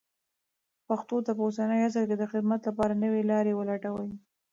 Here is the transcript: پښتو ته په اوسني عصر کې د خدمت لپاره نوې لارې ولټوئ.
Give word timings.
پښتو 0.87 1.15
ته 1.25 1.31
په 1.37 1.41
اوسني 1.47 1.77
عصر 1.87 2.03
کې 2.09 2.15
د 2.17 2.23
خدمت 2.31 2.59
لپاره 2.69 2.93
نوې 3.03 3.21
لارې 3.31 3.53
ولټوئ. 3.57 4.11